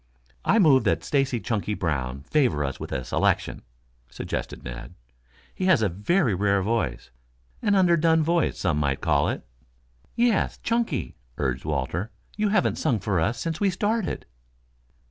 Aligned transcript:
"I 0.43 0.57
move 0.57 0.83
that 0.85 1.03
Stacy 1.03 1.39
Chunky 1.39 1.75
Brown 1.75 2.23
favor 2.23 2.63
us 2.63 2.79
with 2.79 2.91
a 2.91 3.03
selection," 3.03 3.61
suggested 4.09 4.63
Ned. 4.63 4.95
"He 5.53 5.65
has 5.65 5.83
a 5.83 5.89
very 5.89 6.33
rare 6.33 6.63
voice 6.63 7.11
an 7.61 7.75
underdone 7.75 8.23
voice 8.23 8.57
some 8.57 8.79
might 8.79 8.99
call 8.99 9.29
it." 9.29 9.45
"Yes, 10.15 10.57
Chunky," 10.63 11.17
urged 11.37 11.65
Walter. 11.65 12.09
"You 12.35 12.49
haven't 12.49 12.79
sung 12.79 12.97
for 12.99 13.19
us 13.19 13.39
since 13.39 13.59
we 13.61 13.69
started." 13.69 14.25